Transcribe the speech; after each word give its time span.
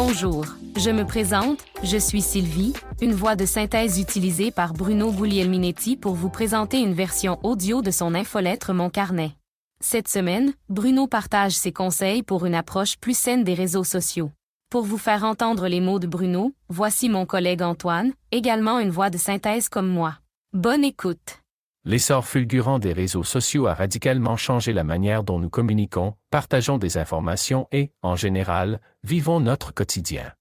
Bonjour, 0.00 0.44
je 0.76 0.90
me 0.90 1.04
présente, 1.04 1.58
je 1.82 1.96
suis 1.96 2.22
Sylvie, 2.22 2.72
une 3.02 3.14
voix 3.14 3.34
de 3.34 3.44
synthèse 3.44 3.98
utilisée 3.98 4.52
par 4.52 4.72
Bruno 4.72 5.10
Guglielminetti 5.10 5.96
pour 5.96 6.14
vous 6.14 6.30
présenter 6.30 6.78
une 6.78 6.92
version 6.92 7.40
audio 7.42 7.82
de 7.82 7.90
son 7.90 8.14
infolettre 8.14 8.72
Mon 8.72 8.90
Carnet. 8.90 9.32
Cette 9.80 10.06
semaine, 10.06 10.52
Bruno 10.68 11.08
partage 11.08 11.50
ses 11.50 11.72
conseils 11.72 12.22
pour 12.22 12.46
une 12.46 12.54
approche 12.54 12.96
plus 12.96 13.18
saine 13.18 13.42
des 13.42 13.54
réseaux 13.54 13.82
sociaux. 13.82 14.30
Pour 14.70 14.84
vous 14.84 14.98
faire 14.98 15.24
entendre 15.24 15.66
les 15.66 15.80
mots 15.80 15.98
de 15.98 16.06
Bruno, 16.06 16.52
voici 16.68 17.08
mon 17.08 17.26
collègue 17.26 17.62
Antoine, 17.62 18.12
également 18.30 18.78
une 18.78 18.90
voix 18.90 19.10
de 19.10 19.18
synthèse 19.18 19.68
comme 19.68 19.88
moi. 19.88 20.14
Bonne 20.52 20.84
écoute. 20.84 21.40
L'essor 21.88 22.26
fulgurant 22.26 22.78
des 22.78 22.92
réseaux 22.92 23.24
sociaux 23.24 23.66
a 23.66 23.72
radicalement 23.72 24.36
changé 24.36 24.74
la 24.74 24.84
manière 24.84 25.24
dont 25.24 25.38
nous 25.38 25.48
communiquons, 25.48 26.12
partageons 26.30 26.76
des 26.76 26.98
informations 26.98 27.66
et, 27.72 27.92
en 28.02 28.14
général, 28.14 28.82
vivons 29.04 29.40
notre 29.40 29.72
quotidien. 29.72 30.34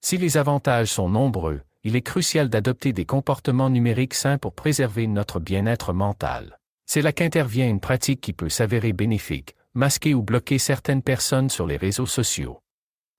Si 0.00 0.16
les 0.16 0.36
avantages 0.36 0.92
sont 0.92 1.08
nombreux, 1.08 1.62
il 1.82 1.96
est 1.96 2.02
crucial 2.02 2.48
d'adopter 2.48 2.92
des 2.92 3.04
comportements 3.04 3.68
numériques 3.68 4.14
sains 4.14 4.38
pour 4.38 4.54
préserver 4.54 5.08
notre 5.08 5.40
bien-être 5.40 5.92
mental. 5.92 6.60
C'est 6.86 7.02
là 7.02 7.12
qu'intervient 7.12 7.68
une 7.68 7.80
pratique 7.80 8.20
qui 8.20 8.32
peut 8.32 8.48
s'avérer 8.48 8.92
bénéfique, 8.92 9.56
masquer 9.74 10.14
ou 10.14 10.22
bloquer 10.22 10.58
certaines 10.58 11.02
personnes 11.02 11.50
sur 11.50 11.66
les 11.66 11.78
réseaux 11.78 12.06
sociaux. 12.06 12.60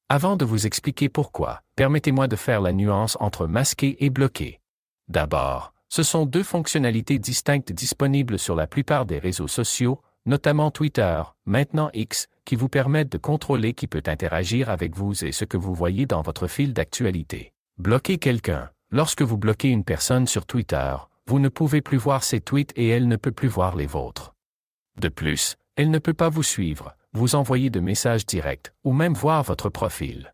Avant 0.07 0.37
de 0.37 0.45
vous 0.45 0.65
expliquer 0.65 1.09
pourquoi, 1.09 1.59
permettez-moi 1.75 2.29
de 2.29 2.37
faire 2.37 2.61
la 2.61 2.71
nuance 2.71 3.17
entre 3.19 3.45
masquer 3.45 3.97
et 4.05 4.09
bloquer. 4.09 4.61
D'abord, 5.09 5.72
ce 5.93 6.01
sont 6.01 6.25
deux 6.25 6.41
fonctionnalités 6.41 7.19
distinctes 7.19 7.71
disponibles 7.71 8.39
sur 8.39 8.55
la 8.55 8.65
plupart 8.65 9.05
des 9.05 9.19
réseaux 9.19 9.47
sociaux, 9.47 10.01
notamment 10.25 10.71
Twitter, 10.71 11.21
maintenant 11.45 11.91
X, 11.93 12.29
qui 12.45 12.55
vous 12.55 12.67
permettent 12.67 13.11
de 13.11 13.19
contrôler 13.19 13.75
qui 13.75 13.85
peut 13.85 14.01
interagir 14.07 14.71
avec 14.71 14.95
vous 14.95 15.23
et 15.23 15.31
ce 15.31 15.45
que 15.45 15.55
vous 15.55 15.75
voyez 15.75 16.07
dans 16.07 16.23
votre 16.23 16.47
fil 16.47 16.73
d'actualité. 16.73 17.53
Bloquer 17.77 18.17
quelqu'un. 18.17 18.71
Lorsque 18.89 19.21
vous 19.21 19.37
bloquez 19.37 19.69
une 19.69 19.83
personne 19.83 20.25
sur 20.25 20.47
Twitter, 20.47 20.95
vous 21.27 21.37
ne 21.37 21.49
pouvez 21.49 21.81
plus 21.81 21.99
voir 21.99 22.23
ses 22.23 22.41
tweets 22.41 22.73
et 22.75 22.87
elle 22.87 23.07
ne 23.07 23.15
peut 23.15 23.31
plus 23.31 23.47
voir 23.47 23.75
les 23.75 23.85
vôtres. 23.85 24.33
De 24.99 25.09
plus, 25.09 25.57
elle 25.75 25.91
ne 25.91 25.99
peut 25.99 26.15
pas 26.15 26.29
vous 26.29 26.41
suivre, 26.41 26.95
vous 27.13 27.35
envoyer 27.35 27.69
de 27.69 27.79
messages 27.79 28.25
directs, 28.25 28.73
ou 28.83 28.93
même 28.93 29.13
voir 29.13 29.43
votre 29.43 29.69
profil. 29.69 30.32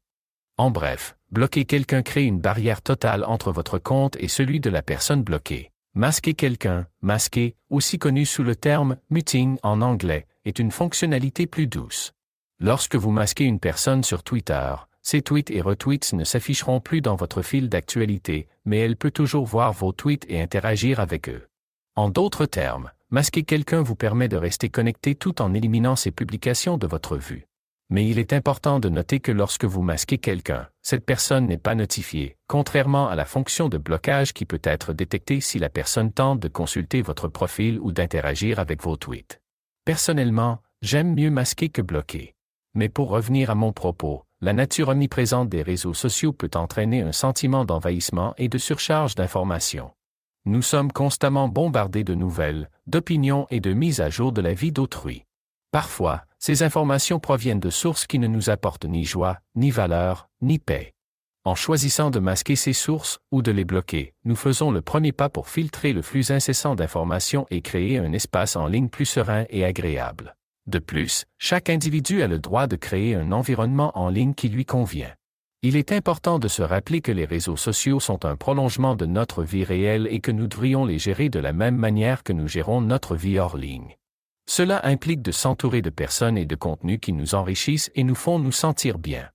En 0.59 0.71
bref, 0.71 1.15
bloquer 1.31 1.63
quelqu'un 1.63 2.02
crée 2.02 2.25
une 2.25 2.41
barrière 2.41 2.81
totale 2.81 3.23
entre 3.23 3.53
votre 3.53 3.79
compte 3.79 4.17
et 4.19 4.27
celui 4.27 4.59
de 4.59 4.69
la 4.69 4.81
personne 4.81 5.23
bloquée. 5.23 5.71
Masquer 5.93 6.33
quelqu'un, 6.33 6.85
masquer, 7.02 7.55
aussi 7.69 7.97
connu 7.97 8.25
sous 8.25 8.43
le 8.43 8.57
terme 8.57 8.97
muting 9.09 9.57
en 9.63 9.81
anglais, 9.81 10.27
est 10.43 10.59
une 10.59 10.71
fonctionnalité 10.71 11.47
plus 11.47 11.67
douce. 11.67 12.11
Lorsque 12.59 12.97
vous 12.97 13.11
masquez 13.11 13.45
une 13.45 13.61
personne 13.61 14.03
sur 14.03 14.21
Twitter, 14.21 14.75
ses 15.02 15.21
tweets 15.21 15.49
et 15.49 15.61
retweets 15.61 16.11
ne 16.11 16.25
s'afficheront 16.25 16.81
plus 16.81 16.99
dans 16.99 17.15
votre 17.15 17.41
fil 17.41 17.69
d'actualité, 17.69 18.49
mais 18.65 18.80
elle 18.80 18.97
peut 18.97 19.11
toujours 19.11 19.45
voir 19.45 19.71
vos 19.71 19.93
tweets 19.93 20.25
et 20.27 20.41
interagir 20.41 20.99
avec 20.99 21.30
eux. 21.30 21.47
En 21.95 22.09
d'autres 22.09 22.45
termes, 22.45 22.91
masquer 23.11 23.43
quelqu'un 23.43 23.81
vous 23.81 23.95
permet 23.95 24.27
de 24.27 24.35
rester 24.35 24.67
connecté 24.67 25.15
tout 25.15 25.41
en 25.41 25.53
éliminant 25.53 25.95
ses 25.95 26.11
publications 26.11 26.77
de 26.77 26.85
votre 26.85 27.15
vue 27.15 27.48
mais 27.90 28.08
il 28.08 28.20
est 28.20 28.34
important 28.34 28.80
de 28.80 28.88
noter 28.88 29.20
que 29.20 29.32
lorsque 29.32 29.66
vous 29.66 29.82
masquez 29.82 30.20
quelqu'un, 30.20 30.68
cette 30.84 31.06
personne 31.06 31.48
n'est 31.48 31.58
pas 31.58 31.73
notifiée, 31.73 32.38
contrairement 32.48 33.08
à 33.08 33.16
la 33.16 33.26
fonction 33.26 33.68
de 33.68 33.78
blocage 33.78 34.34
qui 34.34 34.45
peut 34.45 34.62
être 34.64 34.94
détectée 34.94 35.42
si 35.42 35.58
la 35.58 35.70
personne 35.70 36.12
tente 36.12 36.40
de 36.40 36.48
consulter 36.48 37.02
votre 37.02 37.28
profil 37.28 37.80
ou 37.80 37.92
d'interagir 37.92 38.60
avec 38.60 38.84
vos 38.84 38.95
tweets. 38.95 39.42
Personnellement, 39.86 40.60
j'aime 40.82 41.16
mieux 41.16 41.32
masquer 41.32 41.70
que 41.70 41.82
bloquer. 41.82 42.36
Mais 42.76 42.90
pour 42.90 43.10
revenir 43.10 43.50
à 43.50 43.56
mon 43.56 43.73
propos, 43.73 44.23
la 44.42 44.54
nature 44.54 44.90
omniprésente 44.90 45.50
des 45.50 45.64
réseaux 45.64 45.95
sociaux 45.95 46.32
peut 46.32 46.52
entraîner 46.54 47.02
un 47.02 47.12
sentiment 47.12 47.66
d'envahissement 47.66 48.36
et 48.38 48.49
de 48.49 48.58
surcharge 48.60 49.16
d'informations. 49.16 49.92
Nous 50.45 50.61
sommes 50.61 50.92
constamment 50.92 51.49
bombardés 51.49 52.04
de 52.04 52.14
nouvelles, 52.14 52.70
d'opinions 52.88 53.48
et 53.49 53.60
de 53.60 53.73
mises 53.73 53.99
à 53.99 54.10
jour 54.10 54.32
de 54.32 54.42
la 54.42 54.54
vie 54.54 54.72
d'autrui. 54.72 55.26
Parfois, 55.71 56.23
ces 56.39 56.63
informations 56.63 57.19
proviennent 57.19 57.59
de 57.59 57.69
sources 57.69 58.07
qui 58.07 58.17
ne 58.17 58.27
nous 58.27 58.49
apportent 58.49 58.85
ni 58.85 59.05
joie, 59.05 59.39
ni 59.55 59.69
valeur, 59.69 60.27
ni 60.41 60.57
paix. 60.57 60.93
En 61.45 61.53
choisissant 61.53 62.09
de 62.09 62.19
masquer 62.19 62.55
ces 62.55 62.73
sources 62.73 63.19
ou 63.31 63.41
de 63.41 63.52
les 63.52 63.65
bloquer, 63.65 64.13
nous 64.25 64.35
faisons 64.35 64.71
le 64.71 64.81
premier 64.81 65.11
pas 65.11 65.30
pour 65.30 65.47
filtrer 65.47 65.93
le 65.93 66.02
flux 66.02 66.31
incessant 66.31 66.75
d'informations 66.75 67.45
et 67.52 67.61
créer 67.61 67.97
un 67.97 68.13
espace 68.13 68.55
en 68.55 68.67
ligne 68.67 68.89
plus 68.89 69.05
serein 69.05 69.45
et 69.49 69.63
agréable. 69.63 70.35
De 70.65 70.80
plus, 70.80 71.25
chaque 71.37 71.69
individu 71.69 72.23
a 72.23 72.27
le 72.27 72.39
droit 72.39 72.67
de 72.67 72.75
créer 72.75 73.15
un 73.15 73.31
environnement 73.31 73.91
en 73.97 74.09
ligne 74.09 74.33
qui 74.33 74.49
lui 74.49 74.65
convient. 74.65 75.13
Il 75.61 75.75
est 75.75 75.91
important 75.91 76.39
de 76.39 76.47
se 76.47 76.61
rappeler 76.61 77.01
que 77.01 77.11
les 77.11 77.25
réseaux 77.25 77.57
sociaux 77.57 77.99
sont 77.99 78.25
un 78.25 78.36
prolongement 78.36 78.95
de 78.95 79.05
notre 79.05 79.43
vie 79.43 79.63
réelle 79.63 80.07
et 80.09 80.19
que 80.19 80.31
nous 80.31 80.47
devrions 80.47 80.86
les 80.86 80.99
gérer 80.99 81.30
de 81.30 81.39
la 81.39 81.53
même 81.53 81.75
manière 81.75 82.23
que 82.23 82.33
nous 82.33 82.47
gérons 82.47 82.81
notre 82.81 83.15
vie 83.15 83.39
hors 83.39 83.57
ligne. 83.57 83.98
Cela 84.49 84.83
implique 84.83 85.21
de 85.21 85.32
s'entourer 85.32 85.83
de 85.83 85.92
personnes 85.92 86.36
et 86.36 86.48
de 86.48 86.55
contenus 86.55 86.98
qui 86.99 87.14
nous 87.14 87.36
enrichissent 87.36 87.92
et 87.93 88.04
nous 88.04 88.15
font 88.15 88.39
nous 88.39 88.52
sentir 88.52 88.98
bien. 88.98 89.30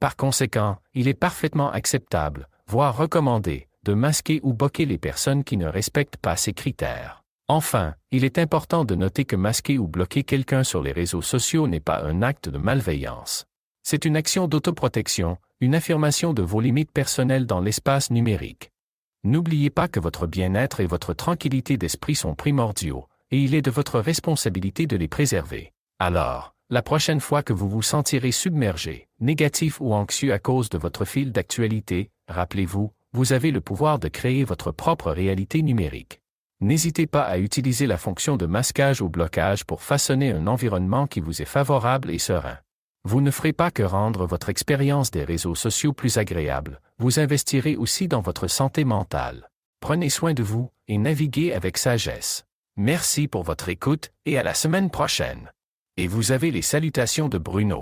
Par 0.00 0.16
conséquent, 0.16 0.78
il 0.94 1.08
est 1.08 1.20
parfaitement 1.28 1.70
acceptable, 1.70 2.48
voire 2.66 2.96
recommandé, 2.96 3.68
de 3.84 3.92
masquer 3.92 4.40
ou 4.42 4.54
bloquer 4.54 4.86
les 4.86 4.96
personnes 4.96 5.44
qui 5.44 5.58
ne 5.58 5.66
respectent 5.66 6.16
pas 6.16 6.36
ces 6.36 6.54
critères. 6.54 7.22
Enfin, 7.48 7.96
il 8.10 8.24
est 8.24 8.38
important 8.38 8.86
de 8.86 8.94
noter 8.94 9.26
que 9.26 9.36
masquer 9.36 9.76
ou 9.76 9.88
bloquer 9.88 10.24
quelqu'un 10.24 10.64
sur 10.64 10.82
les 10.82 10.92
réseaux 10.92 11.20
sociaux 11.20 11.68
n'est 11.68 11.78
pas 11.78 12.02
un 12.02 12.22
acte 12.22 12.48
de 12.48 12.56
malveillance. 12.56 13.44
C'est 13.82 14.06
une 14.06 14.16
action 14.16 14.48
d'autoprotection, 14.48 15.36
une 15.60 15.74
affirmation 15.74 16.32
de 16.32 16.40
vos 16.40 16.62
limites 16.62 16.92
personnelles 16.92 17.44
dans 17.44 17.60
l'espace 17.60 18.10
numérique. 18.10 18.70
N'oubliez 19.22 19.68
pas 19.68 19.86
que 19.86 20.00
votre 20.00 20.26
bien-être 20.26 20.80
et 20.80 20.86
votre 20.86 21.12
tranquillité 21.12 21.76
d'esprit 21.76 22.14
sont 22.14 22.34
primordiaux, 22.34 23.06
et 23.30 23.38
il 23.38 23.54
est 23.54 23.62
de 23.62 23.70
votre 23.70 24.00
responsabilité 24.00 24.86
de 24.86 24.96
les 24.96 25.08
préserver. 25.08 25.72
Alors, 25.98 26.54
la 26.70 26.82
prochaine 26.82 27.20
fois 27.20 27.42
que 27.42 27.52
vous 27.52 27.68
vous 27.68 27.82
sentirez 27.82 28.32
submergé, 28.32 29.08
négatif 29.20 29.80
ou 29.80 29.94
anxieux 29.94 30.32
à 30.32 30.38
cause 30.38 30.68
de 30.68 30.78
votre 30.78 31.04
fil 31.04 31.32
d'actualité, 31.32 32.10
rappelez-vous, 32.28 32.92
vous 33.12 33.32
avez 33.32 33.50
le 33.50 33.60
pouvoir 33.60 33.98
de 33.98 34.08
créer 34.08 34.44
votre 34.44 34.72
propre 34.72 35.10
réalité 35.10 35.62
numérique. 35.62 36.20
N'hésitez 36.60 37.06
pas 37.06 37.22
à 37.22 37.38
utiliser 37.38 37.86
la 37.86 37.98
fonction 37.98 38.36
de 38.36 38.46
masquage 38.46 39.02
ou 39.02 39.08
blocage 39.08 39.64
pour 39.64 39.82
façonner 39.82 40.32
un 40.32 40.46
environnement 40.46 41.06
qui 41.06 41.20
vous 41.20 41.42
est 41.42 41.46
favorable 41.46 42.10
et 42.10 42.18
serein. 42.18 42.58
Vous 43.04 43.20
ne 43.20 43.30
ferez 43.30 43.52
pas 43.52 43.70
que 43.70 43.82
rendre 43.82 44.26
votre 44.26 44.48
expérience 44.48 45.10
des 45.10 45.22
réseaux 45.22 45.54
sociaux 45.54 45.92
plus 45.92 46.18
agréable, 46.18 46.80
vous 46.98 47.20
investirez 47.20 47.76
aussi 47.76 48.08
dans 48.08 48.22
votre 48.22 48.48
santé 48.48 48.84
mentale. 48.84 49.50
Prenez 49.80 50.10
soin 50.10 50.34
de 50.34 50.42
vous 50.42 50.70
et 50.88 50.98
naviguez 50.98 51.52
avec 51.52 51.78
sagesse. 51.78 52.45
Merci 52.78 53.26
pour 53.26 53.42
votre 53.42 53.70
écoute 53.70 54.10
et 54.26 54.36
à 54.36 54.42
la 54.42 54.52
semaine 54.52 54.90
prochaine. 54.90 55.50
Et 55.96 56.06
vous 56.06 56.30
avez 56.30 56.50
les 56.50 56.60
salutations 56.60 57.30
de 57.30 57.38
Bruno. 57.38 57.80